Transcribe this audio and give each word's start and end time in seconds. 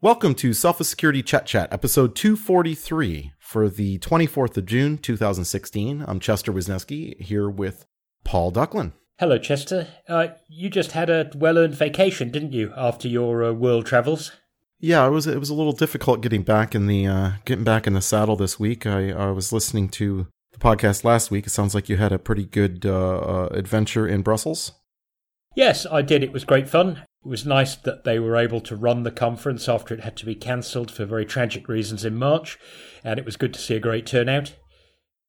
Welcome 0.00 0.36
to 0.36 0.50
Sophos 0.50 0.84
Security 0.84 1.24
Chet 1.24 1.44
Chat, 1.44 1.72
episode 1.72 2.14
243 2.14 3.32
for 3.40 3.68
the 3.68 3.98
24th 3.98 4.56
of 4.56 4.64
June, 4.64 4.96
2016. 4.96 6.04
I'm 6.06 6.20
Chester 6.20 6.52
Wisniewski 6.52 7.20
here 7.20 7.50
with 7.50 7.84
Paul 8.22 8.52
Ducklin. 8.52 8.92
Hello, 9.18 9.38
Chester. 9.38 9.88
Uh, 10.08 10.28
you 10.46 10.70
just 10.70 10.92
had 10.92 11.10
a 11.10 11.28
well 11.34 11.58
earned 11.58 11.74
vacation, 11.74 12.30
didn't 12.30 12.52
you, 12.52 12.72
after 12.76 13.08
your 13.08 13.42
uh, 13.42 13.52
world 13.52 13.86
travels? 13.86 14.30
Yeah, 14.78 15.04
it 15.04 15.10
was 15.10 15.26
it 15.26 15.40
was 15.40 15.50
a 15.50 15.54
little 15.54 15.72
difficult 15.72 16.20
getting 16.20 16.42
back 16.42 16.76
in 16.76 16.86
the 16.86 17.04
uh, 17.08 17.30
getting 17.44 17.64
back 17.64 17.88
in 17.88 17.94
the 17.94 18.00
saddle 18.00 18.36
this 18.36 18.60
week. 18.60 18.86
I, 18.86 19.10
I 19.10 19.32
was 19.32 19.52
listening 19.52 19.88
to 19.88 20.28
the 20.52 20.58
podcast 20.58 21.02
last 21.02 21.32
week. 21.32 21.48
It 21.48 21.50
sounds 21.50 21.74
like 21.74 21.88
you 21.88 21.96
had 21.96 22.12
a 22.12 22.18
pretty 22.20 22.44
good 22.44 22.86
uh, 22.86 23.18
uh, 23.18 23.48
adventure 23.50 24.06
in 24.06 24.22
Brussels. 24.22 24.70
Yes, 25.56 25.84
I 25.90 26.02
did. 26.02 26.22
It 26.22 26.32
was 26.32 26.44
great 26.44 26.68
fun. 26.68 27.02
It 27.24 27.28
was 27.28 27.44
nice 27.44 27.74
that 27.76 28.04
they 28.04 28.18
were 28.18 28.36
able 28.36 28.60
to 28.62 28.76
run 28.76 29.02
the 29.02 29.10
conference 29.10 29.68
after 29.68 29.92
it 29.92 30.00
had 30.00 30.16
to 30.18 30.26
be 30.26 30.34
cancelled 30.34 30.90
for 30.90 31.04
very 31.04 31.26
tragic 31.26 31.68
reasons 31.68 32.04
in 32.04 32.16
March, 32.16 32.58
and 33.02 33.18
it 33.18 33.24
was 33.24 33.36
good 33.36 33.52
to 33.54 33.60
see 33.60 33.74
a 33.74 33.80
great 33.80 34.06
turnout. 34.06 34.54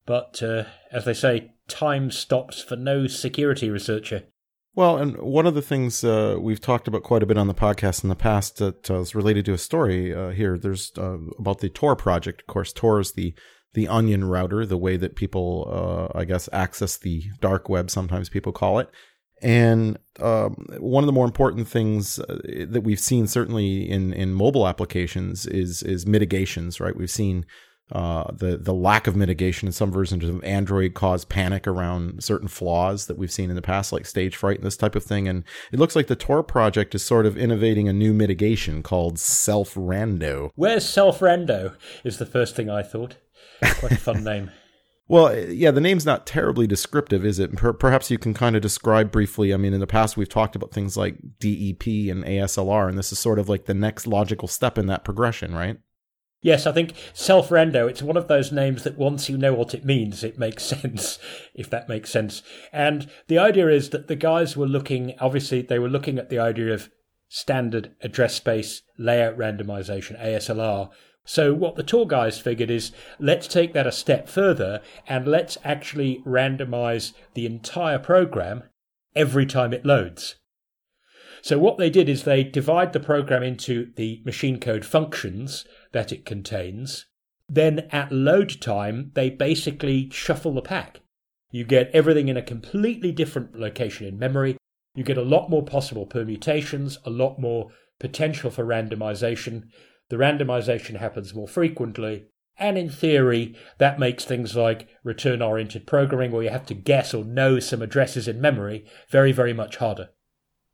But 0.05 0.41
uh, 0.41 0.65
as 0.91 1.05
they 1.05 1.13
say, 1.13 1.51
time 1.67 2.11
stops 2.11 2.61
for 2.61 2.75
no 2.75 3.07
security 3.07 3.69
researcher. 3.69 4.23
Well, 4.75 4.97
and 4.97 5.17
one 5.17 5.47
of 5.47 5.55
the 5.55 5.61
things 5.61 6.03
uh, 6.03 6.37
we've 6.39 6.61
talked 6.61 6.87
about 6.87 7.03
quite 7.03 7.23
a 7.23 7.25
bit 7.25 7.37
on 7.37 7.47
the 7.47 7.53
podcast 7.53 8.03
in 8.03 8.09
the 8.09 8.15
past 8.15 8.57
that 8.57 8.89
uh, 8.89 8.99
is 8.99 9.15
related 9.15 9.45
to 9.45 9.53
a 9.53 9.57
story 9.57 10.13
uh, 10.13 10.29
here. 10.29 10.57
There's 10.57 10.91
uh, 10.97 11.17
about 11.37 11.59
the 11.59 11.69
Tor 11.69 11.95
project. 11.95 12.41
Of 12.41 12.47
course, 12.47 12.71
Tor 12.71 12.99
is 12.99 13.13
the 13.13 13.33
the 13.73 13.87
onion 13.87 14.25
router, 14.25 14.65
the 14.65 14.77
way 14.77 14.97
that 14.97 15.15
people, 15.15 16.09
uh, 16.13 16.17
I 16.17 16.25
guess, 16.25 16.49
access 16.51 16.97
the 16.97 17.23
dark 17.39 17.69
web. 17.69 17.91
Sometimes 17.91 18.29
people 18.29 18.51
call 18.51 18.79
it. 18.79 18.89
And 19.41 19.97
um, 20.19 20.67
one 20.79 21.03
of 21.03 21.05
the 21.05 21.13
more 21.13 21.25
important 21.25 21.67
things 21.67 22.19
uh, 22.19 22.39
that 22.67 22.81
we've 22.81 22.99
seen, 22.99 23.27
certainly 23.27 23.89
in, 23.89 24.13
in 24.13 24.33
mobile 24.33 24.67
applications, 24.67 25.45
is 25.45 25.81
is 25.83 26.05
mitigations. 26.05 26.79
Right? 26.79 26.95
We've 26.95 27.09
seen 27.09 27.45
uh, 27.91 28.31
the 28.33 28.57
the 28.57 28.73
lack 28.73 29.07
of 29.07 29.15
mitigation 29.15 29.67
in 29.67 29.71
some 29.71 29.91
versions 29.91 30.23
of 30.23 30.43
Android 30.43 30.93
cause 30.93 31.25
panic 31.25 31.67
around 31.67 32.23
certain 32.23 32.47
flaws 32.47 33.07
that 33.07 33.17
we've 33.17 33.31
seen 33.31 33.49
in 33.49 33.55
the 33.55 33.61
past, 33.61 33.91
like 33.91 34.03
Stagefright 34.03 34.55
and 34.55 34.63
this 34.63 34.77
type 34.77 34.95
of 34.95 35.03
thing. 35.03 35.27
And 35.27 35.43
it 35.71 35.79
looks 35.79 35.95
like 35.95 36.07
the 36.07 36.15
Tor 36.15 36.43
project 36.43 36.93
is 36.93 37.03
sort 37.03 37.25
of 37.25 37.37
innovating 37.37 37.87
a 37.87 37.93
new 37.93 38.13
mitigation 38.13 38.83
called 38.83 39.15
selfrando. 39.17 40.51
Where's 40.55 40.85
selfrando? 40.85 41.75
Is 42.03 42.17
the 42.17 42.25
first 42.25 42.55
thing 42.55 42.69
I 42.69 42.83
thought. 42.83 43.17
Quite 43.61 43.93
a 43.93 43.97
fun 43.97 44.23
name. 44.25 44.51
Well, 45.09 45.35
yeah, 45.35 45.71
the 45.71 45.81
name's 45.81 46.05
not 46.05 46.27
terribly 46.27 46.67
descriptive, 46.67 47.25
is 47.25 47.39
it? 47.39 47.55
perhaps 47.79 48.11
you 48.11 48.19
can 48.19 48.35
kind 48.35 48.55
of 48.55 48.61
describe 48.61 49.11
briefly. 49.11 49.51
I 49.51 49.57
mean, 49.57 49.73
in 49.73 49.79
the 49.79 49.87
past, 49.87 50.15
we've 50.15 50.29
talked 50.29 50.55
about 50.55 50.71
things 50.71 50.95
like 50.95 51.15
DEP 51.39 51.87
and 52.11 52.23
ASLR, 52.23 52.87
and 52.87 52.95
this 52.95 53.11
is 53.11 53.17
sort 53.17 53.39
of 53.39 53.49
like 53.49 53.65
the 53.65 53.73
next 53.73 54.05
logical 54.05 54.47
step 54.47 54.77
in 54.77 54.85
that 54.85 55.03
progression, 55.03 55.55
right? 55.55 55.77
Yes, 56.43 56.67
I 56.67 56.71
think 56.71 56.93
selfrando, 57.15 57.89
it's 57.89 58.03
one 58.03 58.17
of 58.17 58.27
those 58.27 58.51
names 58.51 58.83
that 58.83 58.99
once 58.99 59.29
you 59.29 59.37
know 59.37 59.53
what 59.53 59.73
it 59.73 59.83
means, 59.83 60.23
it 60.23 60.37
makes 60.37 60.63
sense, 60.75 61.17
if 61.55 61.71
that 61.71 61.89
makes 61.89 62.11
sense. 62.11 62.43
And 62.71 63.09
the 63.27 63.39
idea 63.39 63.67
is 63.67 63.89
that 63.89 64.07
the 64.07 64.15
guys 64.15 64.55
were 64.55 64.67
looking, 64.67 65.15
obviously, 65.19 65.63
they 65.63 65.79
were 65.79 65.89
looking 65.89 66.19
at 66.19 66.29
the 66.29 66.37
idea 66.37 66.71
of 66.71 66.91
standard 67.29 67.95
address 68.01 68.35
space 68.35 68.83
layout 68.99 69.39
randomization, 69.39 70.23
ASLR, 70.23 70.91
so 71.25 71.53
what 71.53 71.75
the 71.75 71.83
Tor 71.83 72.07
guys 72.07 72.39
figured 72.39 72.71
is 72.71 72.91
let's 73.19 73.47
take 73.47 73.73
that 73.73 73.85
a 73.85 73.91
step 73.91 74.27
further 74.27 74.81
and 75.07 75.27
let's 75.27 75.57
actually 75.63 76.23
randomize 76.25 77.13
the 77.35 77.45
entire 77.45 77.99
program 77.99 78.63
every 79.15 79.45
time 79.45 79.73
it 79.73 79.85
loads. 79.85 80.35
So 81.41 81.57
what 81.57 81.77
they 81.77 81.89
did 81.89 82.09
is 82.09 82.23
they 82.23 82.43
divide 82.43 82.93
the 82.93 82.99
program 82.99 83.43
into 83.43 83.91
the 83.95 84.21
machine 84.25 84.59
code 84.59 84.85
functions 84.85 85.65
that 85.91 86.11
it 86.11 86.25
contains. 86.25 87.05
Then 87.47 87.87
at 87.91 88.11
load 88.11 88.59
time, 88.59 89.11
they 89.13 89.29
basically 89.29 90.09
shuffle 90.11 90.53
the 90.53 90.61
pack. 90.61 90.99
You 91.51 91.63
get 91.63 91.89
everything 91.93 92.27
in 92.27 92.37
a 92.37 92.41
completely 92.41 93.11
different 93.11 93.57
location 93.57 94.05
in 94.05 94.19
memory. 94.19 94.57
You 94.95 95.03
get 95.03 95.17
a 95.17 95.23
lot 95.23 95.49
more 95.49 95.63
possible 95.63 96.05
permutations, 96.05 96.97
a 97.05 97.09
lot 97.09 97.39
more 97.39 97.71
potential 97.99 98.51
for 98.51 98.65
randomization 98.65 99.69
the 100.09 100.17
randomization 100.17 100.99
happens 100.99 101.33
more 101.33 101.47
frequently. 101.47 102.25
And 102.57 102.77
in 102.77 102.89
theory, 102.89 103.55
that 103.77 103.99
makes 103.99 104.25
things 104.25 104.55
like 104.55 104.89
return 105.03 105.41
oriented 105.41 105.87
programming, 105.87 106.31
where 106.31 106.43
you 106.43 106.49
have 106.49 106.65
to 106.65 106.73
guess 106.73 107.13
or 107.13 107.23
know 107.23 107.59
some 107.59 107.81
addresses 107.81 108.27
in 108.27 108.41
memory, 108.41 108.85
very, 109.09 109.31
very 109.31 109.53
much 109.53 109.77
harder. 109.77 110.09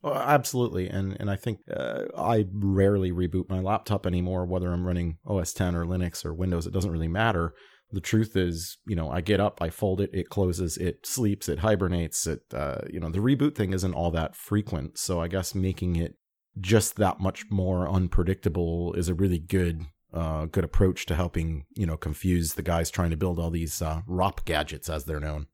Well, 0.02 0.14
absolutely, 0.14 0.88
and 0.88 1.16
and 1.18 1.30
I 1.30 1.36
think 1.36 1.60
uh, 1.74 2.04
I 2.16 2.46
rarely 2.52 3.10
reboot 3.12 3.48
my 3.48 3.60
laptop 3.60 4.06
anymore, 4.06 4.46
whether 4.46 4.72
I'm 4.72 4.86
running 4.86 5.18
OS 5.26 5.52
10 5.52 5.74
or 5.74 5.84
Linux 5.84 6.24
or 6.24 6.34
Windows. 6.34 6.66
It 6.66 6.72
doesn't 6.72 6.90
really 6.90 7.08
matter. 7.08 7.54
The 7.92 8.00
truth 8.00 8.36
is, 8.36 8.78
you 8.86 8.96
know, 8.96 9.10
I 9.10 9.20
get 9.20 9.40
up, 9.40 9.62
I 9.62 9.70
fold 9.70 10.00
it, 10.00 10.10
it 10.12 10.28
closes, 10.28 10.76
it 10.76 11.06
sleeps, 11.06 11.48
it 11.48 11.60
hibernates. 11.60 12.26
It, 12.26 12.40
uh, 12.52 12.80
you 12.90 12.98
know, 12.98 13.10
the 13.10 13.20
reboot 13.20 13.54
thing 13.54 13.72
isn't 13.72 13.94
all 13.94 14.10
that 14.10 14.34
frequent. 14.34 14.98
So 14.98 15.20
I 15.20 15.28
guess 15.28 15.54
making 15.54 15.96
it 15.96 16.16
just 16.60 16.96
that 16.96 17.20
much 17.20 17.50
more 17.50 17.88
unpredictable 17.88 18.92
is 18.94 19.08
a 19.08 19.14
really 19.14 19.38
good 19.38 19.86
uh, 20.12 20.46
good 20.46 20.64
approach 20.64 21.04
to 21.06 21.14
helping 21.14 21.66
you 21.74 21.86
know 21.86 21.96
confuse 21.96 22.54
the 22.54 22.62
guys 22.62 22.90
trying 22.90 23.10
to 23.10 23.16
build 23.16 23.38
all 23.38 23.50
these 23.50 23.82
uh, 23.82 24.00
ROP 24.08 24.44
gadgets 24.44 24.88
as 24.88 25.04
they're 25.04 25.20
known. 25.20 25.46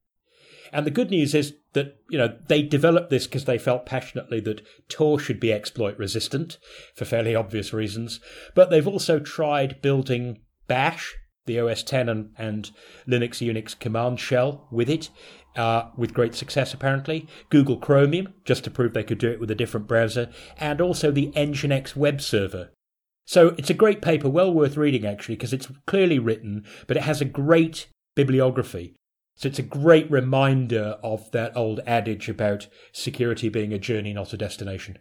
And 0.73 0.87
the 0.87 0.91
good 0.91 1.11
news 1.11 1.35
is 1.35 1.55
that 1.73 1.97
you 2.11 2.19
know 2.19 2.37
they 2.49 2.63
developed 2.63 3.11
this 3.11 3.27
because 3.27 3.45
they 3.45 3.59
felt 3.59 3.87
passionately 3.87 4.41
that 4.41 4.63
Tor 4.89 5.19
should 5.19 5.41
be 5.41 5.53
exploit 5.53 5.99
resistant 5.99 6.59
for 6.95 7.05
fairly 7.05 7.35
obvious 7.35 7.73
reasons. 7.73 8.21
But 8.55 8.71
they've 8.71 8.87
also 8.87 9.19
tried 9.19 9.83
building 9.83 10.41
Bash, 10.69 11.15
the 11.47 11.59
OS 11.59 11.83
10 11.83 12.09
and, 12.09 12.31
and 12.39 12.71
Linux 13.07 13.47
Unix 13.47 13.79
command 13.79 14.21
shell 14.21 14.69
with 14.71 14.89
it, 14.89 15.11
uh, 15.57 15.91
with 15.97 16.15
great 16.15 16.35
success 16.35 16.75
apparently. 16.75 17.27
Google 17.51 17.77
Chromium, 17.77 18.35
just 18.45 18.65
to 18.65 18.71
prove 18.71 18.95
they 18.95 19.05
could 19.05 19.19
do 19.19 19.31
it 19.31 19.41
with 19.41 19.51
a 19.51 19.55
different 19.55 19.87
browser, 19.87 20.31
and 20.59 20.81
also 20.81 21.11
the 21.11 21.31
Nginx 21.33 21.97
web 21.97 22.21
server. 22.21 22.71
So 23.27 23.55
it's 23.59 23.71
a 23.71 23.75
great 23.75 24.03
paper, 24.03 24.29
well 24.29 24.53
worth 24.53 24.77
reading 24.77 25.07
actually, 25.07 25.37
because 25.37 25.53
it's 25.53 25.69
clearly 25.87 26.19
written, 26.19 26.65
but 26.87 26.97
it 26.97 27.05
has 27.05 27.21
a 27.21 27.27
great 27.27 27.87
bibliography. 28.15 28.95
So 29.37 29.49
it's 29.49 29.59
a 29.59 29.63
great 29.63 30.11
reminder 30.11 30.99
of 31.03 31.31
that 31.31 31.57
old 31.57 31.81
adage 31.87 32.29
about 32.29 32.69
security 32.93 33.49
being 33.49 33.73
a 33.73 33.79
journey, 33.79 34.13
not 34.13 34.33
a 34.33 34.37
destination. 34.37 34.99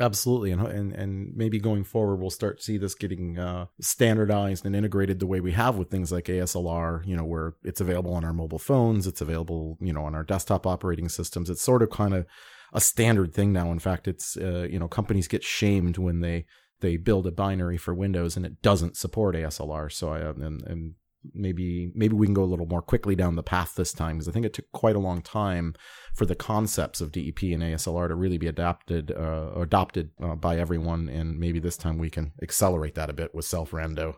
Absolutely, 0.00 0.52
and 0.52 0.62
and 0.62 0.92
and 0.94 1.36
maybe 1.36 1.58
going 1.58 1.84
forward, 1.84 2.16
we'll 2.16 2.30
start 2.30 2.58
to 2.58 2.64
see 2.64 2.78
this 2.78 2.94
getting 2.94 3.38
uh, 3.38 3.66
standardized 3.78 4.64
and 4.64 4.74
integrated 4.74 5.18
the 5.18 5.26
way 5.26 5.38
we 5.38 5.52
have 5.52 5.76
with 5.76 5.90
things 5.90 6.10
like 6.10 6.24
ASLR. 6.24 7.06
You 7.06 7.14
know, 7.14 7.24
where 7.24 7.54
it's 7.62 7.80
available 7.80 8.14
on 8.14 8.24
our 8.24 8.32
mobile 8.32 8.58
phones, 8.58 9.06
it's 9.06 9.20
available, 9.20 9.76
you 9.82 9.92
know, 9.92 10.04
on 10.04 10.14
our 10.14 10.24
desktop 10.24 10.66
operating 10.66 11.10
systems. 11.10 11.50
It's 11.50 11.60
sort 11.60 11.82
of 11.82 11.90
kind 11.90 12.14
of 12.14 12.24
a 12.72 12.80
standard 12.80 13.34
thing 13.34 13.52
now. 13.52 13.70
In 13.70 13.78
fact, 13.78 14.08
it's 14.08 14.34
uh, 14.38 14.66
you 14.70 14.78
know, 14.78 14.88
companies 14.88 15.28
get 15.28 15.44
shamed 15.44 15.98
when 15.98 16.20
they 16.20 16.46
they 16.80 16.96
build 16.96 17.26
a 17.26 17.30
binary 17.30 17.76
for 17.76 17.94
Windows 17.94 18.34
and 18.36 18.46
it 18.46 18.62
doesn't 18.62 18.96
support 18.96 19.36
ASLR. 19.36 19.92
So 19.92 20.08
I 20.08 20.20
and, 20.20 20.62
and 20.62 20.94
maybe 21.34 21.92
maybe 21.94 22.14
we 22.14 22.26
can 22.26 22.34
go 22.34 22.42
a 22.42 22.44
little 22.44 22.66
more 22.66 22.82
quickly 22.82 23.14
down 23.14 23.36
the 23.36 23.42
path 23.42 23.74
this 23.74 23.92
time 23.92 24.16
because 24.16 24.28
I 24.28 24.32
think 24.32 24.46
it 24.46 24.54
took 24.54 24.70
quite 24.72 24.96
a 24.96 25.00
long 25.00 25.22
time 25.22 25.74
for 26.14 26.26
the 26.26 26.34
concepts 26.34 27.00
of 27.00 27.12
DEP 27.12 27.42
and 27.42 27.62
ASLR 27.62 28.08
to 28.08 28.14
really 28.14 28.38
be 28.38 28.48
adapted 28.48 29.12
uh, 29.12 29.52
adopted 29.56 30.10
uh, 30.22 30.34
by 30.34 30.58
everyone, 30.58 31.08
and 31.08 31.38
maybe 31.38 31.58
this 31.58 31.76
time 31.76 31.98
we 31.98 32.10
can 32.10 32.32
accelerate 32.42 32.94
that 32.94 33.10
a 33.10 33.14
bit 33.14 33.34
with 33.34 33.46
selfrando. 33.46 34.14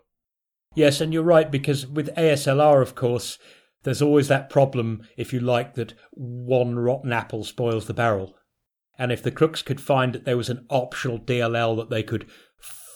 Yes, 0.75 1.01
and 1.01 1.13
you're 1.13 1.23
right 1.23 1.51
because 1.51 1.87
with 1.87 2.15
ASLR, 2.17 2.83
of 2.83 2.95
course, 2.95 3.39
there's 3.85 4.03
always 4.03 4.29
that 4.29 4.51
problem, 4.51 5.07
if 5.17 5.33
you 5.33 5.41
like, 5.41 5.75
that 5.75 5.95
one 6.11 6.77
rotten 6.77 7.13
apple 7.13 7.45
spoils 7.45 7.87
the 7.87 7.95
barrel. 7.95 8.35
And 8.99 9.13
if 9.13 9.23
the 9.23 9.31
crooks 9.31 9.63
could 9.63 9.81
find 9.81 10.13
that 10.13 10.25
there 10.25 10.37
was 10.37 10.49
an 10.49 10.67
optional 10.71 11.19
DLL 11.19 11.77
that 11.77 11.91
they 11.91 12.03
could 12.03 12.27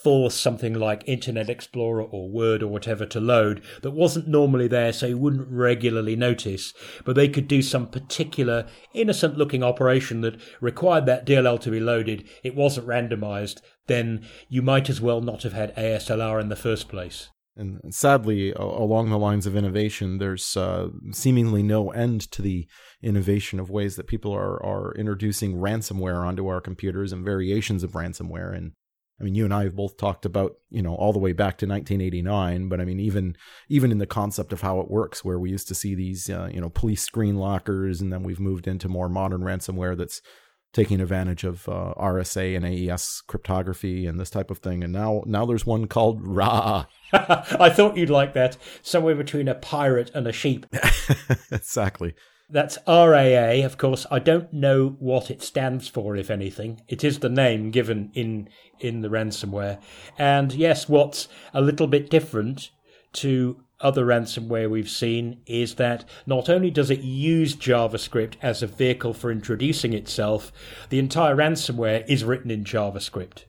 force 0.03 0.35
something 0.35 0.75
like 0.75 1.03
Internet 1.07 1.51
Explorer 1.51 2.03
or 2.03 2.31
Word 2.31 2.63
or 2.63 2.69
whatever 2.69 3.07
to 3.07 3.21
load 3.21 3.63
that 3.83 3.91
wasn't 3.91 4.29
normally 4.29 4.69
there, 4.69 4.93
so 4.93 5.07
you 5.07 5.19
wouldn't 5.19 5.49
regularly 5.49 6.17
notice. 6.17 6.73
But 7.05 7.17
they 7.17 7.29
could 7.29 7.49
do 7.49 7.63
some 7.63 7.89
particular 7.89 8.67
innocent 8.95 9.37
looking 9.37 9.63
operation 9.63 10.21
that 10.23 10.41
required 10.61 11.07
that 11.07 11.27
DLL 11.27 11.61
to 11.61 11.71
be 11.71 11.81
loaded. 11.81 12.29
It 12.43 12.55
wasn't 12.55 12.87
randomized. 12.87 13.61
Then 13.87 14.27
you 14.49 14.63
might 14.63 14.89
as 14.89 15.01
well 15.01 15.21
not 15.21 15.43
have 15.43 15.53
had 15.55 15.75
ASLR 15.77 16.41
in 16.41 16.49
the 16.49 16.57
first 16.57 16.89
place. 16.89 17.31
And 17.59 17.93
sadly, 17.93 18.53
along 18.53 19.11
the 19.11 19.19
lines 19.19 19.45
of 19.45 19.57
innovation, 19.57 20.19
there's 20.19 20.57
uh, 20.57 20.91
seemingly 21.11 21.65
no 21.65 21.91
end 21.91 22.31
to 22.31 22.41
the 22.41 22.69
innovation 23.03 23.59
of 23.59 23.69
ways 23.69 23.97
that 23.97 24.07
people 24.07 24.33
are 24.33 24.65
are 24.65 24.95
introducing 24.95 25.57
ransomware 25.57 26.25
onto 26.25 26.47
our 26.47 26.61
computers 26.61 27.13
and 27.13 27.25
variations 27.25 27.83
of 27.83 27.93
ransomware. 27.93 28.57
And 28.57 28.73
I 29.21 29.25
mean, 29.25 29.35
you 29.35 29.45
and 29.45 29.53
I 29.53 29.65
have 29.65 29.75
both 29.75 29.97
talked 29.97 30.25
about, 30.25 30.57
you 30.71 30.83
know, 30.83 30.95
all 30.95 31.13
the 31.13 31.19
way 31.19 31.33
back 31.33 31.59
to 31.59 31.67
1989. 31.67 32.69
But 32.69 32.81
I 32.81 32.85
mean, 32.85 33.01
even 33.01 33.37
even 33.69 33.91
in 33.91 33.99
the 33.99 34.07
concept 34.07 34.53
of 34.53 34.61
how 34.61 34.81
it 34.81 34.91
works, 34.91 35.25
where 35.25 35.39
we 35.39 35.51
used 35.51 35.69
to 35.69 35.75
see 35.75 35.95
these, 35.95 36.31
uh, 36.31 36.49
you 36.53 36.61
know, 36.61 36.71
police 36.71 37.03
screen 37.03 37.37
lockers, 37.37 38.01
and 38.01 38.13
then 38.13 38.23
we've 38.23 38.41
moved 38.41 38.69
into 38.69 38.89
more 38.89 39.09
modern 39.09 39.41
ransomware 39.41 39.97
that's 39.97 40.23
taking 40.73 41.01
advantage 41.01 41.45
of 41.45 41.69
uh, 41.69 41.95
RSA 41.97 42.55
and 42.57 42.65
AES 42.65 43.23
cryptography 43.27 44.07
and 44.07 44.21
this 44.21 44.31
type 44.31 44.51
of 44.51 44.59
thing. 44.59 44.85
And 44.85 44.93
now 44.93 45.23
now 45.27 45.47
there's 45.47 45.67
one 45.67 45.87
called 45.87 46.21
Ra. 46.27 46.87
I 47.13 47.71
thought 47.71 47.97
you'd 47.97 48.11
like 48.11 48.35
that. 48.35 48.57
Somewhere 48.83 49.15
between 49.15 49.49
a 49.49 49.55
pirate 49.55 50.11
and 50.15 50.27
a 50.27 50.33
sheep. 50.33 50.67
exactly. 51.51 52.15
That's 52.51 52.79
RAA, 52.87 53.65
of 53.65 53.77
course. 53.77 54.07
I 54.11 54.21
don't 54.21 54.51
know 54.53 54.97
what 54.99 55.31
it 55.31 55.43
stands 55.43 55.87
for, 55.87 56.17
if 56.17 56.31
anything. 56.31 56.81
It 56.89 57.05
is 57.05 57.19
the 57.19 57.29
name 57.29 57.71
given 57.71 58.11
in 58.15 58.49
in 58.81 59.03
the 59.03 59.09
ransomware. 59.09 59.79
And 60.19 60.53
yes, 60.53 60.89
what's 60.89 61.29
a 61.53 61.61
little 61.61 61.87
bit 61.87 62.09
different 62.09 62.71
to 63.15 63.63
other 63.81 64.05
ransomware 64.05 64.71
we've 64.71 64.89
seen 64.89 65.41
is 65.47 65.75
that 65.75 66.05
not 66.27 66.49
only 66.49 66.71
does 66.71 66.91
it 66.91 67.01
use 67.01 67.55
JavaScript 67.55 68.35
as 68.43 68.63
a 68.63 68.67
vehicle 68.67 69.15
for 69.15 69.31
introducing 69.31 69.93
itself, 69.93 70.51
the 70.89 70.99
entire 70.99 71.37
ransomware 71.37 72.05
is 72.09 72.25
written 72.25 72.51
in 72.51 72.65
JavaScript. 72.65 73.45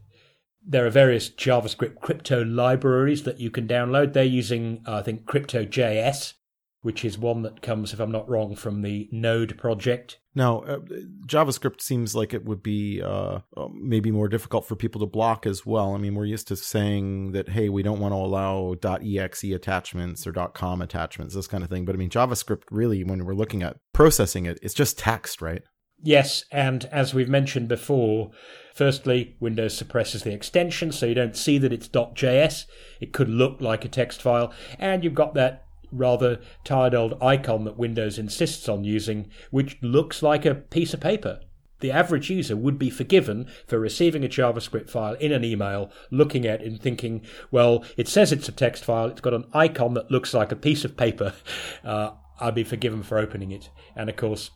There 0.66 0.86
are 0.86 0.92
various 0.92 1.30
JavaScript 1.30 2.00
crypto 2.02 2.44
libraries 2.44 3.24
that 3.24 3.40
you 3.40 3.50
can 3.50 3.68
download. 3.68 4.14
They're 4.14 4.24
using, 4.24 4.84
I 4.86 5.02
think, 5.02 5.26
CryptoJS, 5.26 6.34
which 6.82 7.04
is 7.04 7.18
one 7.18 7.42
that 7.42 7.62
comes, 7.62 7.94
if 7.94 8.00
I'm 8.00 8.12
not 8.12 8.30
wrong, 8.30 8.56
from 8.56 8.82
the 8.82 9.10
Node 9.12 9.58
project. 9.58 10.18
Now, 10.34 10.62
uh, 10.62 10.80
JavaScript 11.26 11.82
seems 11.82 12.16
like 12.16 12.34
it 12.34 12.46
would 12.46 12.64
be 12.64 13.02
uh, 13.02 13.40
um, 13.58 13.80
maybe 13.82 14.12
more 14.12 14.30
difficult 14.30 14.66
for 14.68 14.76
people 14.76 15.02
to 15.02 15.08
block 15.08 15.46
as 15.46 15.66
well. 15.66 15.94
I 15.94 15.98
mean, 15.98 16.16
we're 16.16 16.26
used 16.26 16.48
to 16.48 16.56
saying 16.56 17.34
that, 17.34 17.50
hey, 17.50 17.68
we 17.68 17.84
don't 17.84 18.00
want 18.00 18.14
to 18.14 18.18
allow 18.18 18.76
.exe 18.82 19.44
attachments 19.44 20.26
or 20.26 20.32
.com 20.32 20.82
attachments, 20.82 21.36
this 21.36 21.48
kind 21.48 21.64
of 21.64 21.70
thing. 21.70 21.84
But 21.84 21.96
I 21.96 21.98
mean, 21.98 22.10
JavaScript 22.10 22.64
really, 22.72 23.04
when 23.04 23.26
we're 23.26 23.34
looking 23.34 23.64
at 23.64 23.78
processing 23.94 24.46
it, 24.46 24.60
it's 24.62 24.74
just 24.74 24.98
text, 24.98 25.42
right? 25.42 25.64
Yes, 26.02 26.46
and 26.50 26.86
as 26.86 27.14
we've 27.14 27.28
mentioned 27.28 27.68
before, 27.68 28.32
firstly, 28.74 29.36
Windows 29.42 29.76
suppresses 29.76 30.24
the 30.24 30.32
extension, 30.32 30.94
so 30.94 31.06
you 31.06 31.14
don't 31.14 31.36
see 31.36 31.58
that 31.58 31.74
it's 31.74 31.90
.js. 31.90 32.66
It 33.02 33.12
could 33.12 33.28
look 33.28 33.60
like 33.60 33.84
a 33.84 33.90
text 33.90 34.22
file, 34.22 34.54
and 34.78 35.04
you've 35.04 35.14
got 35.14 35.34
that 35.34 35.66
rather 35.92 36.40
tired 36.64 36.94
old 36.94 37.22
icon 37.22 37.64
that 37.66 37.78
Windows 37.78 38.18
insists 38.18 38.70
on 38.70 38.84
using, 38.84 39.30
which 39.52 39.78
looks 39.82 40.22
like 40.22 40.46
a 40.46 40.56
piece 40.56 40.94
of 40.94 41.00
paper. 41.00 41.40
The 41.80 41.92
average 41.92 42.30
user 42.30 42.58
would 42.58 42.78
be 42.78 42.90
forgiven 42.90 43.48
for 43.66 43.80
receiving 43.80 44.26
a 44.26 44.30
JavaScript 44.30 44.90
file 44.90 45.14
in 45.14 45.32
an 45.32 45.46
email, 45.46 45.92
looking 46.12 46.46
at 46.46 46.62
it 46.62 46.68
and 46.68 46.82
thinking, 46.82 47.22
well, 47.52 47.86
it 47.96 48.08
says 48.08 48.32
it's 48.32 48.50
a 48.50 48.52
text 48.52 48.84
file, 48.84 49.08
it's 49.08 49.22
got 49.22 49.34
an 49.34 49.46
icon 49.54 49.94
that 49.94 50.12
looks 50.12 50.34
like 50.34 50.52
a 50.52 50.58
piece 50.58 50.86
of 50.86 50.98
paper. 50.98 51.34
Uh, 51.84 52.12
I'd 52.42 52.56
be 52.56 52.64
forgiven 52.64 53.04
for 53.04 53.18
opening 53.18 53.52
it. 53.52 53.70
And 53.96 54.10
of 54.10 54.16
course, 54.16 54.52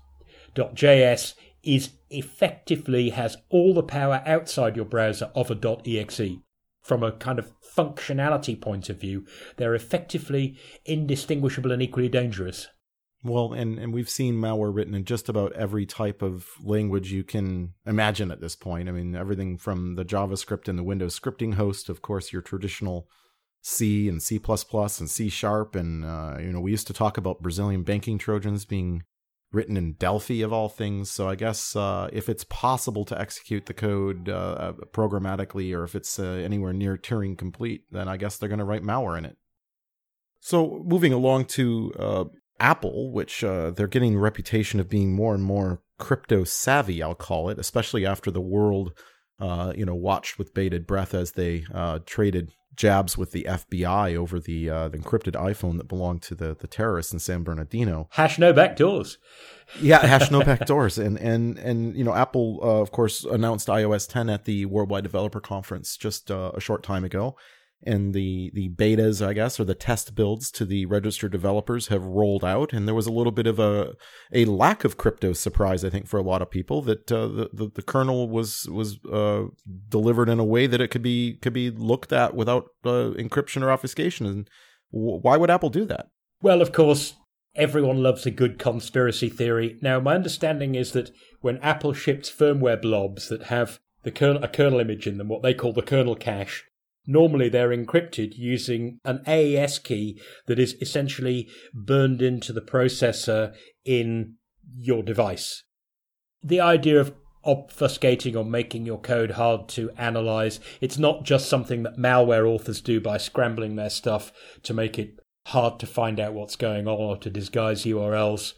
.js 0.55 1.35
is 1.63 1.91
effectively 2.09 3.11
has 3.11 3.37
all 3.49 3.73
the 3.73 3.83
power 3.83 4.21
outside 4.25 4.75
your 4.75 4.85
browser 4.85 5.31
of 5.33 5.49
a 5.49 5.57
.exe 5.85 6.37
from 6.83 7.01
a 7.01 7.13
kind 7.13 7.39
of 7.39 7.51
functionality 7.61 8.59
point 8.59 8.89
of 8.89 8.99
view, 8.99 9.25
they're 9.57 9.73
effectively 9.73 10.57
indistinguishable 10.85 11.71
and 11.71 11.81
equally 11.81 12.09
dangerous. 12.09 12.67
Well, 13.23 13.53
and, 13.53 13.79
and 13.79 13.93
we've 13.93 14.09
seen 14.09 14.35
malware 14.35 14.75
written 14.75 14.93
in 14.93 15.05
just 15.05 15.29
about 15.29 15.53
every 15.53 15.85
type 15.85 16.21
of 16.21 16.45
language 16.61 17.13
you 17.13 17.23
can 17.23 17.73
imagine 17.85 18.31
at 18.31 18.41
this 18.41 18.55
point. 18.55 18.89
I 18.89 18.91
mean, 18.91 19.15
everything 19.15 19.57
from 19.57 19.95
the 19.95 20.03
JavaScript 20.03 20.67
and 20.67 20.77
the 20.77 20.83
Windows 20.83 21.17
scripting 21.17 21.53
host, 21.53 21.87
of 21.87 22.01
course, 22.01 22.33
your 22.33 22.41
traditional 22.41 23.07
C 23.61 24.09
and 24.09 24.21
C++ 24.21 24.41
and 24.45 25.09
C 25.09 25.29
Sharp. 25.29 25.73
And, 25.73 26.03
uh, 26.03 26.35
you 26.39 26.51
know, 26.51 26.59
we 26.59 26.71
used 26.71 26.87
to 26.87 26.93
talk 26.93 27.17
about 27.17 27.41
Brazilian 27.41 27.83
banking 27.83 28.17
Trojans 28.17 28.65
being 28.65 29.03
written 29.53 29.77
in 29.77 29.93
Delphi 29.93 30.41
of 30.41 30.51
all 30.51 30.67
things. 30.67 31.09
So 31.11 31.29
I 31.29 31.35
guess 31.35 31.75
uh, 31.75 32.09
if 32.11 32.27
it's 32.27 32.43
possible 32.43 33.05
to 33.05 33.19
execute 33.19 33.67
the 33.67 33.73
code 33.73 34.27
uh, 34.27 34.33
uh 34.33 34.73
programmatically, 34.91 35.73
or 35.77 35.83
if 35.83 35.95
it's 35.95 36.19
uh, 36.19 36.23
anywhere 36.23 36.73
near 36.73 36.97
Turing 36.97 37.37
complete, 37.37 37.83
then 37.91 38.07
I 38.07 38.17
guess 38.17 38.37
they're 38.37 38.49
going 38.49 38.59
to 38.59 38.65
write 38.65 38.83
malware 38.83 39.17
in 39.17 39.25
it. 39.25 39.37
So 40.41 40.83
moving 40.85 41.13
along 41.13 41.45
to 41.45 41.93
uh, 41.97 42.25
Apple, 42.59 43.11
which 43.11 43.43
uh, 43.43 43.71
they're 43.71 43.87
getting 43.87 44.15
a 44.15 44.19
reputation 44.19 44.79
of 44.79 44.89
being 44.89 45.13
more 45.13 45.33
and 45.33 45.43
more 45.43 45.81
crypto 45.99 46.43
savvy, 46.43 47.01
I'll 47.01 47.15
call 47.15 47.49
it, 47.49 47.59
especially 47.59 48.05
after 48.05 48.29
the 48.31 48.41
world, 48.41 48.91
you 49.39 49.85
know, 49.85 49.95
watched 49.95 50.37
with 50.37 50.53
bated 50.53 50.87
breath 50.87 51.13
as 51.13 51.33
they 51.33 51.65
traded 52.05 52.51
jabs 52.75 53.17
with 53.17 53.31
the 53.31 53.45
FBI 53.47 54.15
over 54.15 54.39
the, 54.39 54.69
uh, 54.69 54.89
the 54.89 54.97
encrypted 54.97 55.33
iPhone 55.33 55.77
that 55.77 55.87
belonged 55.87 56.21
to 56.23 56.35
the, 56.35 56.55
the 56.55 56.67
terrorists 56.67 57.13
in 57.13 57.19
San 57.19 57.43
Bernardino. 57.43 58.07
Hash 58.11 58.39
no 58.39 58.53
backdoors. 58.53 59.17
yeah, 59.81 60.05
hash 60.05 60.31
no 60.31 60.41
backdoors. 60.41 61.03
And, 61.03 61.17
and, 61.19 61.57
and, 61.59 61.95
you 61.95 62.03
know, 62.03 62.13
Apple, 62.13 62.59
uh, 62.63 62.81
of 62.81 62.91
course, 62.91 63.23
announced 63.23 63.67
iOS 63.67 64.07
10 64.09 64.29
at 64.29 64.45
the 64.45 64.65
Worldwide 64.65 65.03
Developer 65.03 65.39
Conference 65.39 65.97
just 65.97 66.31
uh, 66.31 66.51
a 66.53 66.59
short 66.59 66.83
time 66.83 67.03
ago 67.03 67.35
and 67.85 68.13
the 68.13 68.51
the 68.53 68.69
betas, 68.69 69.25
I 69.25 69.33
guess, 69.33 69.59
or 69.59 69.65
the 69.65 69.75
test 69.75 70.15
builds 70.15 70.51
to 70.51 70.65
the 70.65 70.85
registered 70.85 71.31
developers 71.31 71.87
have 71.87 72.03
rolled 72.03 72.43
out, 72.43 72.73
and 72.73 72.87
there 72.87 72.95
was 72.95 73.07
a 73.07 73.11
little 73.11 73.31
bit 73.31 73.47
of 73.47 73.59
a 73.59 73.93
a 74.31 74.45
lack 74.45 74.83
of 74.83 74.97
crypto 74.97 75.33
surprise, 75.33 75.83
I 75.83 75.89
think, 75.89 76.07
for 76.07 76.17
a 76.17 76.23
lot 76.23 76.41
of 76.41 76.49
people 76.49 76.81
that 76.83 77.11
uh, 77.11 77.27
the, 77.27 77.49
the, 77.53 77.71
the 77.75 77.81
kernel 77.81 78.29
was 78.29 78.67
was 78.69 78.99
uh, 79.05 79.45
delivered 79.89 80.29
in 80.29 80.39
a 80.39 80.45
way 80.45 80.67
that 80.67 80.81
it 80.81 80.89
could 80.89 81.03
be 81.03 81.37
could 81.41 81.53
be 81.53 81.69
looked 81.69 82.13
at 82.13 82.35
without 82.35 82.65
uh, 82.85 83.11
encryption 83.17 83.61
or 83.61 83.71
obfuscation. 83.71 84.25
And 84.25 84.49
why 84.91 85.37
would 85.37 85.49
Apple 85.49 85.69
do 85.69 85.85
that? 85.85 86.07
Well, 86.41 86.61
of 86.61 86.71
course, 86.71 87.15
everyone 87.55 88.03
loves 88.03 88.25
a 88.25 88.31
good 88.31 88.59
conspiracy 88.59 89.29
theory. 89.29 89.77
Now, 89.81 89.99
my 89.99 90.15
understanding 90.15 90.75
is 90.75 90.91
that 90.91 91.11
when 91.41 91.57
Apple 91.57 91.93
ships 91.93 92.31
firmware 92.31 92.81
blobs 92.81 93.29
that 93.29 93.43
have 93.43 93.79
the 94.03 94.11
kernel, 94.11 94.43
a 94.43 94.47
kernel 94.47 94.79
image 94.79 95.07
in 95.07 95.17
them, 95.17 95.29
what 95.29 95.41
they 95.41 95.53
call 95.53 95.73
the 95.73 95.81
kernel 95.81 96.15
cache, 96.15 96.65
Normally, 97.05 97.49
they're 97.49 97.75
encrypted 97.75 98.37
using 98.37 98.99
an 99.03 99.21
AES 99.27 99.79
key 99.79 100.21
that 100.47 100.59
is 100.59 100.75
essentially 100.81 101.49
burned 101.73 102.21
into 102.21 102.53
the 102.53 102.61
processor 102.61 103.53
in 103.83 104.35
your 104.77 105.03
device. 105.03 105.63
The 106.41 106.61
idea 106.61 106.99
of 106.99 107.13
obfuscating 107.45 108.35
or 108.35 108.45
making 108.45 108.85
your 108.85 108.99
code 108.99 109.31
hard 109.31 109.67
to 109.69 109.91
analyze, 109.97 110.59
it's 110.79 110.97
not 110.97 111.23
just 111.23 111.49
something 111.49 111.83
that 111.83 111.97
malware 111.97 112.47
authors 112.47 112.81
do 112.81 113.01
by 113.01 113.17
scrambling 113.17 113.75
their 113.75 113.89
stuff 113.89 114.31
to 114.63 114.73
make 114.73 114.97
it 114.97 115.15
hard 115.47 115.79
to 115.79 115.85
find 115.85 116.19
out 116.19 116.33
what's 116.33 116.55
going 116.55 116.87
on 116.87 116.97
or 116.97 117.17
to 117.17 117.29
disguise 117.29 117.83
URLs. 117.83 118.53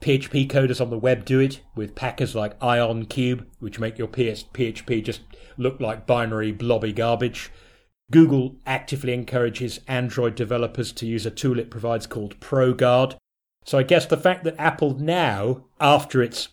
PHP 0.00 0.48
coders 0.48 0.80
on 0.80 0.90
the 0.90 0.98
web 0.98 1.24
do 1.24 1.40
it 1.40 1.60
with 1.74 1.94
packers 1.94 2.34
like 2.34 2.58
IonCube, 2.60 3.46
which 3.58 3.78
make 3.78 3.98
your 3.98 4.08
PHP 4.08 5.04
just 5.04 5.20
look 5.58 5.80
like 5.80 6.06
binary 6.06 6.52
blobby 6.52 6.92
garbage. 6.92 7.50
Google 8.10 8.56
actively 8.66 9.12
encourages 9.12 9.80
Android 9.86 10.34
developers 10.34 10.92
to 10.92 11.06
use 11.06 11.26
a 11.26 11.30
tool 11.30 11.58
it 11.58 11.70
provides 11.70 12.06
called 12.06 12.40
ProGuard. 12.40 13.16
So 13.64 13.78
I 13.78 13.82
guess 13.82 14.06
the 14.06 14.16
fact 14.16 14.44
that 14.44 14.58
Apple 14.58 14.98
now, 14.98 15.66
after 15.80 16.22
its 16.22 16.48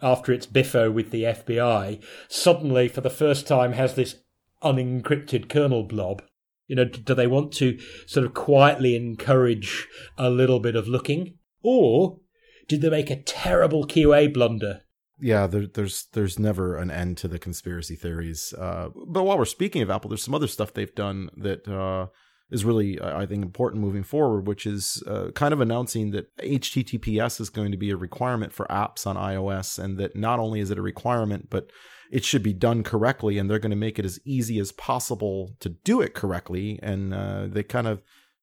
after 0.00 0.32
its 0.32 0.46
biffo 0.46 0.90
with 0.90 1.10
the 1.10 1.24
FBI, 1.24 2.02
suddenly 2.28 2.88
for 2.88 3.02
the 3.02 3.10
first 3.10 3.46
time 3.46 3.72
has 3.72 3.94
this 3.94 4.16
unencrypted 4.62 5.50
kernel 5.50 5.84
blob. 5.84 6.22
You 6.66 6.76
know, 6.76 6.84
do 6.86 7.14
they 7.14 7.26
want 7.26 7.52
to 7.54 7.78
sort 8.06 8.24
of 8.24 8.32
quietly 8.32 8.96
encourage 8.96 9.86
a 10.16 10.30
little 10.30 10.60
bit 10.60 10.76
of 10.76 10.88
looking? 10.88 11.34
Or 11.62 12.20
did 12.68 12.80
they 12.80 12.90
make 12.90 13.10
a 13.10 13.22
terrible 13.22 13.86
QA 13.86 14.32
blunder 14.32 14.82
yeah, 15.20 15.46
there, 15.46 15.66
there's 15.66 16.06
there's 16.12 16.38
never 16.38 16.76
an 16.76 16.90
end 16.90 17.16
to 17.18 17.28
the 17.28 17.38
conspiracy 17.38 17.96
theories. 17.96 18.52
Uh, 18.52 18.90
but 19.06 19.24
while 19.24 19.38
we're 19.38 19.44
speaking 19.44 19.82
of 19.82 19.90
Apple, 19.90 20.10
there's 20.10 20.22
some 20.22 20.34
other 20.34 20.46
stuff 20.46 20.74
they've 20.74 20.94
done 20.94 21.30
that 21.36 21.66
uh, 21.66 22.08
is 22.50 22.64
really, 22.64 23.00
I 23.00 23.24
think, 23.26 23.42
important 23.42 23.82
moving 23.82 24.02
forward, 24.02 24.46
which 24.46 24.66
is 24.66 25.02
uh, 25.06 25.30
kind 25.34 25.54
of 25.54 25.60
announcing 25.60 26.10
that 26.10 26.36
HTTPS 26.38 27.40
is 27.40 27.50
going 27.50 27.72
to 27.72 27.78
be 27.78 27.90
a 27.90 27.96
requirement 27.96 28.52
for 28.52 28.66
apps 28.66 29.06
on 29.06 29.16
iOS, 29.16 29.78
and 29.82 29.98
that 29.98 30.16
not 30.16 30.38
only 30.38 30.60
is 30.60 30.70
it 30.70 30.78
a 30.78 30.82
requirement, 30.82 31.48
but 31.48 31.70
it 32.12 32.24
should 32.24 32.42
be 32.42 32.52
done 32.52 32.82
correctly, 32.82 33.38
and 33.38 33.50
they're 33.50 33.58
going 33.58 33.70
to 33.70 33.76
make 33.76 33.98
it 33.98 34.04
as 34.04 34.20
easy 34.24 34.60
as 34.60 34.70
possible 34.72 35.56
to 35.60 35.70
do 35.70 36.00
it 36.02 36.14
correctly. 36.14 36.78
And 36.82 37.14
uh, 37.14 37.46
they 37.46 37.62
kind 37.62 37.86
of 37.86 38.02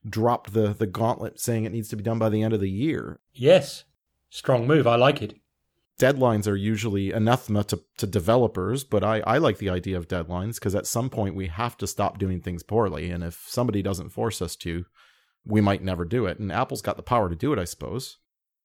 dropped 0.09 0.53
the 0.53 0.73
the 0.73 0.87
gauntlet, 0.87 1.39
saying 1.39 1.65
it 1.65 1.71
needs 1.71 1.89
to 1.89 1.95
be 1.95 2.03
done 2.03 2.19
by 2.19 2.29
the 2.29 2.41
end 2.41 2.53
of 2.53 2.59
the 2.59 2.69
year. 2.69 3.19
Yes, 3.31 3.83
strong 4.29 4.65
move. 4.65 4.87
I 4.87 4.95
like 4.95 5.21
it 5.21 5.35
deadlines 5.99 6.47
are 6.47 6.55
usually 6.55 7.11
anathema 7.11 7.63
to, 7.65 7.81
to 7.97 8.07
developers, 8.07 8.83
but 8.83 9.03
I, 9.03 9.21
I 9.21 9.37
like 9.37 9.57
the 9.57 9.69
idea 9.69 9.97
of 9.97 10.07
deadlines 10.07 10.55
because 10.55 10.75
at 10.75 10.87
some 10.87 11.09
point 11.09 11.35
we 11.35 11.47
have 11.47 11.77
to 11.77 11.87
stop 11.87 12.17
doing 12.17 12.41
things 12.41 12.63
poorly. 12.63 13.09
And 13.11 13.23
if 13.23 13.45
somebody 13.47 13.81
doesn't 13.81 14.09
force 14.09 14.41
us 14.41 14.55
to, 14.57 14.85
we 15.45 15.61
might 15.61 15.83
never 15.83 16.05
do 16.05 16.25
it. 16.25 16.39
And 16.39 16.51
Apple's 16.51 16.81
got 16.81 16.97
the 16.97 17.03
power 17.03 17.29
to 17.29 17.35
do 17.35 17.53
it, 17.53 17.59
I 17.59 17.65
suppose. 17.65 18.17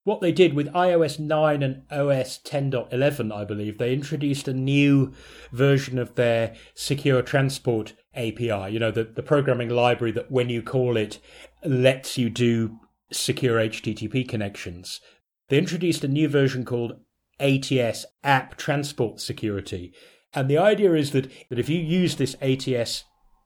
What 0.04 0.20
they 0.22 0.32
did 0.32 0.54
with 0.54 0.72
iOS 0.72 1.18
9 1.18 1.62
and 1.62 1.82
OS 1.90 2.38
10.11, 2.38 3.30
I 3.30 3.44
believe, 3.44 3.76
they 3.76 3.92
introduced 3.92 4.48
a 4.48 4.54
new 4.54 5.12
version 5.52 5.98
of 5.98 6.14
their 6.14 6.54
secure 6.74 7.20
transport 7.20 7.94
API, 8.14 8.72
you 8.72 8.78
know, 8.78 8.90
the, 8.90 9.04
the 9.04 9.22
programming 9.22 9.68
library 9.68 10.12
that 10.12 10.30
when 10.30 10.48
you 10.48 10.62
call 10.62 10.96
it 10.96 11.18
lets 11.62 12.16
you 12.16 12.30
do 12.30 12.78
secure 13.12 13.58
HTTP 13.58 14.26
connections. 14.26 15.00
They 15.48 15.58
introduced 15.58 16.04
a 16.04 16.08
new 16.08 16.28
version 16.28 16.64
called 16.64 17.00
ATS 17.40 18.06
app 18.22 18.56
transport 18.56 19.20
security. 19.20 19.92
And 20.34 20.48
the 20.48 20.58
idea 20.58 20.94
is 20.94 21.12
that, 21.12 21.30
that 21.48 21.58
if 21.58 21.68
you 21.68 21.78
use 21.78 22.16
this 22.16 22.36
ATS 22.42 23.04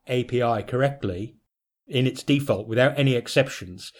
API 0.09 0.63
correctly 0.65 1.37
in 1.87 2.07
its 2.07 2.23
default 2.23 2.67
without 2.67 2.99
any 2.99 3.15
exceptions, 3.15 3.93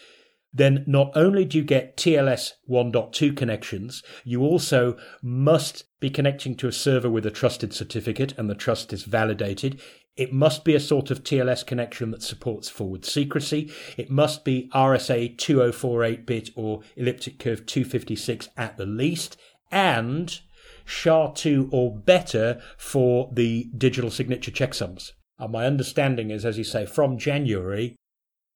then 0.53 0.83
not 0.85 1.11
only 1.15 1.45
do 1.45 1.57
you 1.57 1.63
get 1.63 1.97
TLS 1.97 2.51
1.2 2.69 3.35
connections, 3.35 4.03
you 4.23 4.41
also 4.41 4.95
must 5.21 5.85
be 5.99 6.11
connecting 6.11 6.55
to 6.55 6.67
a 6.67 6.71
server 6.71 7.09
with 7.09 7.25
a 7.25 7.31
trusted 7.31 7.73
certificate 7.73 8.33
and 8.37 8.49
the 8.49 8.55
trust 8.55 8.93
is 8.93 9.03
validated. 9.03 9.81
It 10.15 10.31
must 10.31 10.63
be 10.63 10.75
a 10.75 10.79
sort 10.79 11.09
of 11.09 11.23
TLS 11.23 11.65
connection 11.65 12.11
that 12.11 12.21
supports 12.21 12.69
forward 12.69 13.03
secrecy. 13.03 13.71
It 13.97 14.11
must 14.11 14.45
be 14.45 14.69
RSA 14.75 15.39
2048 15.39 16.25
bit 16.27 16.49
or 16.55 16.81
elliptic 16.95 17.39
curve 17.39 17.65
256 17.65 18.49
at 18.55 18.77
the 18.77 18.85
least. 18.85 19.37
And 19.73 20.39
SHA-2 20.85 21.69
or 21.71 21.97
better 21.97 22.61
for 22.77 23.31
the 23.33 23.71
digital 23.75 24.11
signature 24.11 24.51
checksums. 24.51 25.13
And 25.39 25.51
my 25.51 25.65
understanding 25.65 26.29
is, 26.29 26.45
as 26.45 26.59
you 26.59 26.63
say, 26.63 26.85
from 26.85 27.17
January, 27.17 27.95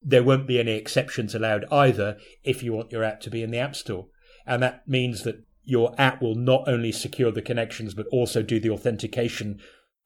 there 0.00 0.22
won't 0.22 0.46
be 0.46 0.60
any 0.60 0.72
exceptions 0.72 1.34
allowed 1.34 1.64
either 1.72 2.18
if 2.44 2.62
you 2.62 2.72
want 2.72 2.92
your 2.92 3.02
app 3.02 3.20
to 3.22 3.30
be 3.30 3.42
in 3.42 3.50
the 3.50 3.58
App 3.58 3.74
Store. 3.74 4.06
And 4.46 4.62
that 4.62 4.86
means 4.86 5.24
that 5.24 5.44
your 5.64 5.92
app 5.98 6.22
will 6.22 6.36
not 6.36 6.68
only 6.68 6.92
secure 6.92 7.32
the 7.32 7.42
connections, 7.42 7.94
but 7.94 8.06
also 8.12 8.42
do 8.42 8.60
the 8.60 8.70
authentication. 8.70 9.58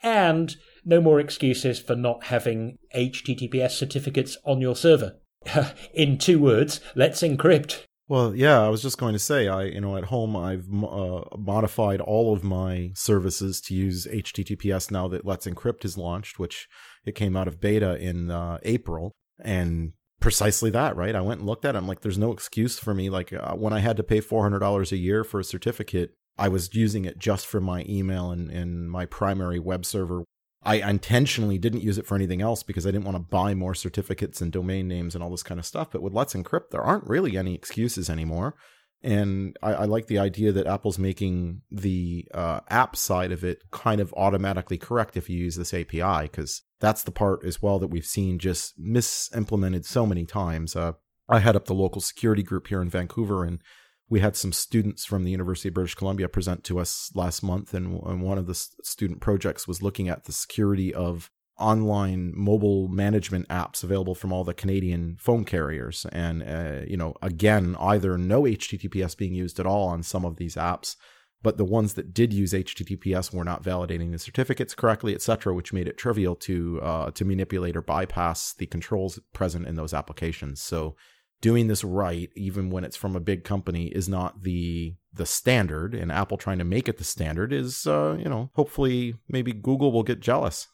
And 0.02 0.56
no 0.84 1.00
more 1.00 1.20
excuses 1.20 1.78
for 1.78 1.94
not 1.94 2.24
having 2.24 2.78
HTTPS 2.96 3.72
certificates 3.72 4.38
on 4.44 4.60
your 4.60 4.74
server. 4.74 5.20
in 5.94 6.16
two 6.16 6.38
words, 6.38 6.80
let's 6.94 7.22
encrypt. 7.22 7.84
Well, 8.12 8.36
yeah, 8.36 8.60
I 8.60 8.68
was 8.68 8.82
just 8.82 8.98
going 8.98 9.14
to 9.14 9.18
say, 9.18 9.48
I 9.48 9.62
you 9.62 9.80
know 9.80 9.96
at 9.96 10.04
home 10.04 10.36
I've 10.36 10.68
uh, 10.70 11.22
modified 11.38 12.02
all 12.02 12.34
of 12.34 12.44
my 12.44 12.90
services 12.94 13.58
to 13.62 13.74
use 13.74 14.06
HTTPS 14.06 14.90
now 14.90 15.08
that 15.08 15.24
Let's 15.24 15.46
Encrypt 15.46 15.86
is 15.86 15.96
launched, 15.96 16.38
which 16.38 16.68
it 17.06 17.14
came 17.14 17.38
out 17.38 17.48
of 17.48 17.58
beta 17.58 17.96
in 17.96 18.30
uh, 18.30 18.58
April, 18.64 19.12
and 19.42 19.94
precisely 20.20 20.68
that, 20.68 20.94
right? 20.94 21.16
I 21.16 21.22
went 21.22 21.40
and 21.40 21.46
looked 21.48 21.64
at 21.64 21.74
it. 21.74 21.78
I'm 21.78 21.88
like, 21.88 22.02
there's 22.02 22.18
no 22.18 22.32
excuse 22.32 22.78
for 22.78 22.92
me. 22.92 23.08
Like 23.08 23.32
uh, 23.32 23.54
when 23.54 23.72
I 23.72 23.78
had 23.78 23.96
to 23.96 24.02
pay 24.02 24.20
$400 24.20 24.92
a 24.92 24.96
year 24.98 25.24
for 25.24 25.40
a 25.40 25.44
certificate, 25.44 26.10
I 26.36 26.48
was 26.48 26.74
using 26.74 27.06
it 27.06 27.18
just 27.18 27.46
for 27.46 27.62
my 27.62 27.82
email 27.88 28.30
and, 28.30 28.50
and 28.50 28.90
my 28.90 29.06
primary 29.06 29.58
web 29.58 29.86
server. 29.86 30.24
I 30.64 30.76
intentionally 30.76 31.58
didn't 31.58 31.82
use 31.82 31.98
it 31.98 32.06
for 32.06 32.14
anything 32.14 32.40
else 32.40 32.62
because 32.62 32.86
I 32.86 32.92
didn't 32.92 33.04
want 33.04 33.16
to 33.16 33.22
buy 33.22 33.54
more 33.54 33.74
certificates 33.74 34.40
and 34.40 34.52
domain 34.52 34.86
names 34.86 35.14
and 35.14 35.22
all 35.22 35.30
this 35.30 35.42
kind 35.42 35.58
of 35.58 35.66
stuff. 35.66 35.90
But 35.90 36.02
with 36.02 36.12
Let's 36.12 36.34
Encrypt, 36.34 36.70
there 36.70 36.82
aren't 36.82 37.08
really 37.08 37.36
any 37.36 37.54
excuses 37.54 38.08
anymore. 38.08 38.54
And 39.02 39.56
I, 39.60 39.72
I 39.72 39.84
like 39.86 40.06
the 40.06 40.20
idea 40.20 40.52
that 40.52 40.68
Apple's 40.68 40.98
making 40.98 41.62
the 41.70 42.28
uh, 42.32 42.60
app 42.68 42.94
side 42.94 43.32
of 43.32 43.42
it 43.42 43.62
kind 43.72 44.00
of 44.00 44.14
automatically 44.16 44.78
correct 44.78 45.16
if 45.16 45.28
you 45.28 45.36
use 45.36 45.56
this 45.56 45.74
API, 45.74 46.22
because 46.22 46.62
that's 46.78 47.02
the 47.02 47.10
part 47.10 47.44
as 47.44 47.60
well 47.60 47.80
that 47.80 47.88
we've 47.88 48.06
seen 48.06 48.38
just 48.38 48.80
misimplemented 48.80 49.84
so 49.84 50.06
many 50.06 50.24
times. 50.24 50.76
Uh, 50.76 50.92
I 51.28 51.40
head 51.40 51.56
up 51.56 51.64
the 51.64 51.74
local 51.74 52.00
security 52.00 52.44
group 52.44 52.68
here 52.68 52.80
in 52.80 52.88
Vancouver, 52.88 53.44
and 53.44 53.60
we 54.08 54.20
had 54.20 54.36
some 54.36 54.52
students 54.52 55.04
from 55.04 55.24
the 55.24 55.30
University 55.30 55.68
of 55.68 55.74
British 55.74 55.94
Columbia 55.94 56.28
present 56.28 56.64
to 56.64 56.78
us 56.78 57.10
last 57.14 57.42
month, 57.42 57.72
and, 57.74 58.02
and 58.02 58.22
one 58.22 58.38
of 58.38 58.46
the 58.46 58.54
student 58.54 59.20
projects 59.20 59.66
was 59.66 59.82
looking 59.82 60.08
at 60.08 60.24
the 60.24 60.32
security 60.32 60.92
of 60.92 61.30
online 61.58 62.32
mobile 62.34 62.88
management 62.88 63.48
apps 63.48 63.84
available 63.84 64.14
from 64.14 64.32
all 64.32 64.44
the 64.44 64.54
Canadian 64.54 65.16
phone 65.18 65.44
carriers. 65.44 66.06
And, 66.12 66.42
uh, 66.42 66.84
you 66.86 66.96
know, 66.96 67.14
again, 67.22 67.76
either 67.78 68.18
no 68.18 68.42
HTTPS 68.42 69.16
being 69.16 69.34
used 69.34 69.60
at 69.60 69.66
all 69.66 69.88
on 69.88 70.02
some 70.02 70.24
of 70.24 70.36
these 70.36 70.56
apps, 70.56 70.96
but 71.42 71.56
the 71.56 71.64
ones 71.64 71.94
that 71.94 72.14
did 72.14 72.32
use 72.32 72.52
HTTPS 72.52 73.32
were 73.32 73.44
not 73.44 73.62
validating 73.62 74.12
the 74.12 74.18
certificates 74.18 74.74
correctly, 74.74 75.14
etc., 75.14 75.54
which 75.54 75.72
made 75.72 75.88
it 75.88 75.98
trivial 75.98 76.36
to 76.36 76.80
uh, 76.82 77.10
to 77.12 77.24
manipulate 77.24 77.76
or 77.76 77.82
bypass 77.82 78.52
the 78.52 78.66
controls 78.66 79.18
present 79.32 79.66
in 79.66 79.74
those 79.74 79.92
applications. 79.92 80.62
So 80.62 80.96
doing 81.42 81.66
this 81.66 81.84
right, 81.84 82.30
even 82.34 82.70
when 82.70 82.84
it's 82.84 82.96
from 82.96 83.14
a 83.14 83.20
big 83.20 83.44
company, 83.44 83.88
is 83.88 84.08
not 84.08 84.42
the 84.42 84.94
the 85.12 85.26
standard. 85.26 85.94
And 85.94 86.10
Apple 86.10 86.38
trying 86.38 86.58
to 86.58 86.64
make 86.64 86.88
it 86.88 86.96
the 86.96 87.04
standard 87.04 87.52
is, 87.52 87.86
uh, 87.86 88.16
you 88.18 88.30
know, 88.30 88.50
hopefully 88.54 89.16
maybe 89.28 89.52
Google 89.52 89.92
will 89.92 90.04
get 90.04 90.20
jealous 90.20 90.68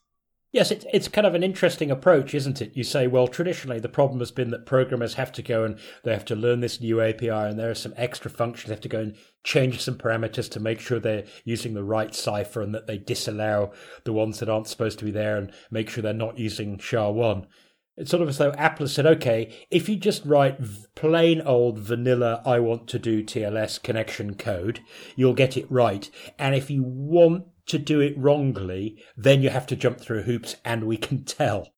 Yes, 0.50 0.70
it's 0.70 0.87
it's 0.94 1.08
kind 1.08 1.26
of 1.26 1.34
an 1.34 1.42
interesting 1.42 1.90
approach, 1.90 2.34
isn't 2.34 2.62
it? 2.62 2.75
You 2.75 2.82
say, 2.82 3.06
well, 3.06 3.28
traditionally 3.28 3.80
the 3.80 3.88
problem 3.88 4.18
has 4.20 4.30
been 4.30 4.48
that 4.50 4.64
programmers 4.64 5.14
have 5.14 5.30
to 5.32 5.42
go 5.42 5.64
and 5.64 5.78
they 6.04 6.12
have 6.14 6.25
to 6.25 6.34
learn 6.34 6.60
this 6.60 6.80
new 6.80 7.02
API, 7.02 7.28
and 7.28 7.58
there 7.58 7.70
are 7.70 7.75
some 7.75 7.92
extra 7.98 8.30
functions. 8.30 8.68
They 8.68 8.75
have 8.75 8.80
to 8.80 8.88
go 8.88 9.00
and 9.00 9.16
change 9.44 9.82
some 9.82 9.96
parameters 9.96 10.50
to 10.52 10.60
make 10.60 10.80
sure 10.80 10.98
they're 10.98 11.26
using 11.44 11.75
the 11.75 11.84
right 11.84 12.14
cipher 12.14 12.62
and 12.62 12.75
that 12.75 12.87
they 12.87 12.96
disallow 12.96 13.72
the 14.04 14.14
ones 14.14 14.38
that 14.38 14.48
aren't 14.48 14.68
supposed 14.68 14.98
to 15.00 15.04
be 15.04 15.10
there, 15.10 15.37
and 15.37 15.52
make 15.70 15.90
sure 15.90 16.02
they're 16.02 16.14
not 16.14 16.38
using 16.38 16.78
SHA-1. 16.78 17.44
It's 17.99 18.12
sort 18.12 18.23
of 18.23 18.28
as 18.28 18.38
though 18.38 18.52
Apple 18.52 18.87
said, 18.87 19.07
okay, 19.07 19.52
if 19.73 19.88
you 19.88 19.97
just 19.97 20.25
write 20.25 20.61
plain 20.95 21.40
old 21.40 21.81
vanilla, 21.81 22.40
I 22.47 22.61
want 22.61 22.87
to 22.88 22.99
do 22.99 23.25
TLS 23.25 23.83
connection 23.83 24.37
code, 24.37 24.81
you'll 25.17 25.35
get 25.35 25.57
it 25.57 25.69
right. 25.69 26.09
And 26.38 26.55
if 26.55 26.71
you 26.71 26.85
want 26.85 27.47
to 27.67 27.78
do 27.78 28.00
it 28.00 28.17
wrongly, 28.17 29.02
then 29.17 29.43
you 29.43 29.50
have 29.50 29.67
to 29.67 29.76
jump 29.76 30.00
through 30.00 30.23
hoops 30.23 30.55
and 30.64 30.85
we 30.85 30.97
can 30.97 31.25
tell. 31.25 31.73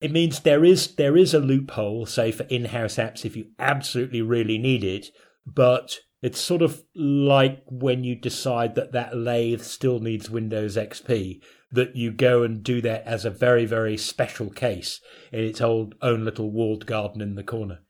It 0.00 0.10
means 0.10 0.40
there 0.40 0.64
is 0.64 0.94
there 0.96 1.16
is 1.16 1.34
a 1.34 1.38
loophole, 1.38 2.06
say 2.06 2.32
for 2.32 2.44
in-house 2.44 2.96
apps 2.96 3.26
if 3.26 3.36
you 3.36 3.48
absolutely 3.58 4.22
really 4.22 4.56
need 4.56 4.82
it, 4.82 5.08
but 5.46 5.98
it's 6.22 6.40
sort 6.40 6.62
of 6.62 6.82
like 6.94 7.62
when 7.68 8.02
you 8.02 8.14
decide 8.14 8.76
that 8.76 8.92
that 8.92 9.14
lathe 9.14 9.60
still 9.60 10.00
needs 10.00 10.30
Windows 10.30 10.76
XP, 10.76 11.42
that 11.74 11.96
you 11.96 12.10
go 12.10 12.42
and 12.42 12.62
do 12.62 12.80
that 12.80 13.04
as 13.04 13.24
a 13.24 13.30
very, 13.30 13.66
very 13.66 13.96
special 13.96 14.50
case 14.50 15.00
in 15.32 15.40
its 15.40 15.60
old 15.60 15.94
own 16.00 16.24
little 16.24 16.50
walled 16.50 16.86
garden 16.86 17.20
in 17.20 17.34
the 17.34 17.42
corner. 17.42 17.80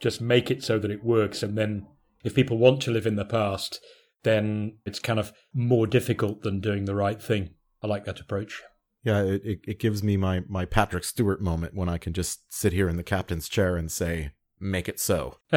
Just 0.00 0.20
make 0.20 0.50
it 0.50 0.62
so 0.62 0.78
that 0.78 0.90
it 0.90 1.04
works, 1.04 1.42
and 1.42 1.56
then 1.56 1.86
if 2.24 2.34
people 2.34 2.58
want 2.58 2.80
to 2.82 2.90
live 2.90 3.06
in 3.06 3.16
the 3.16 3.24
past, 3.24 3.80
then 4.22 4.78
it's 4.84 4.98
kind 4.98 5.18
of 5.18 5.32
more 5.52 5.86
difficult 5.86 6.42
than 6.42 6.60
doing 6.60 6.86
the 6.86 6.94
right 6.94 7.22
thing. 7.22 7.50
I 7.82 7.86
like 7.86 8.04
that 8.06 8.20
approach. 8.20 8.62
Yeah, 9.02 9.22
it, 9.22 9.60
it 9.64 9.78
gives 9.78 10.02
me 10.02 10.16
my, 10.16 10.42
my 10.48 10.64
Patrick 10.64 11.04
Stewart 11.04 11.42
moment 11.42 11.74
when 11.74 11.90
I 11.90 11.98
can 11.98 12.14
just 12.14 12.40
sit 12.52 12.72
here 12.72 12.88
in 12.88 12.96
the 12.96 13.02
captain's 13.02 13.48
chair 13.48 13.76
and 13.76 13.92
say, 13.92 14.32
make 14.58 14.88
it 14.88 14.98
so. 14.98 15.36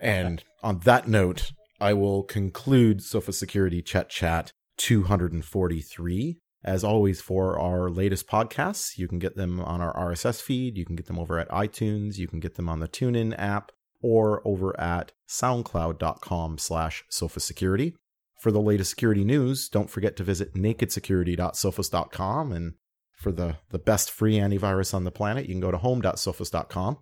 and 0.00 0.42
on 0.64 0.80
that 0.80 1.06
note, 1.06 1.52
I 1.80 1.92
will 1.92 2.24
conclude 2.24 2.98
Sophos 2.98 3.34
Security 3.34 3.82
Chet 3.82 4.08
Chat 4.08 4.52
243. 4.78 6.40
As 6.66 6.82
always, 6.82 7.20
for 7.20 7.58
our 7.60 7.88
latest 7.88 8.26
podcasts, 8.26 8.98
you 8.98 9.06
can 9.06 9.20
get 9.20 9.36
them 9.36 9.60
on 9.60 9.80
our 9.80 9.94
RSS 9.94 10.42
feed. 10.42 10.76
You 10.76 10.84
can 10.84 10.96
get 10.96 11.06
them 11.06 11.18
over 11.18 11.38
at 11.38 11.48
iTunes. 11.48 12.18
You 12.18 12.26
can 12.26 12.40
get 12.40 12.56
them 12.56 12.68
on 12.68 12.80
the 12.80 12.88
TuneIn 12.88 13.36
app 13.38 13.70
or 14.02 14.42
over 14.44 14.78
at 14.78 15.12
soundcloud.com 15.28 16.58
slash 16.58 17.04
sophossecurity. 17.10 17.94
For 18.40 18.50
the 18.50 18.60
latest 18.60 18.90
security 18.90 19.24
news, 19.24 19.68
don't 19.68 19.88
forget 19.88 20.16
to 20.16 20.24
visit 20.24 20.54
nakedsecurity.sophos.com. 20.54 22.52
And 22.52 22.74
for 23.16 23.32
the, 23.32 23.56
the 23.70 23.78
best 23.78 24.10
free 24.10 24.34
antivirus 24.34 24.92
on 24.92 25.04
the 25.04 25.12
planet, 25.12 25.46
you 25.46 25.54
can 25.54 25.60
go 25.60 25.70
to 25.70 25.78
home.sophos.com. 25.78 26.98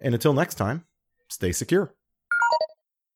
And 0.00 0.14
until 0.14 0.34
next 0.34 0.56
time, 0.56 0.84
stay 1.28 1.52
secure. 1.52 1.94